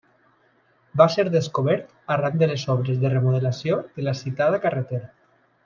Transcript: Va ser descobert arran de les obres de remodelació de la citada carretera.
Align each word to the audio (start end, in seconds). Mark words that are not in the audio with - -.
Va 1.01 1.05
ser 1.15 1.25
descobert 1.35 1.91
arran 2.15 2.39
de 2.43 2.47
les 2.53 2.63
obres 2.77 2.97
de 3.05 3.13
remodelació 3.15 3.79
de 4.01 4.07
la 4.09 4.15
citada 4.25 4.63
carretera. 4.67 5.07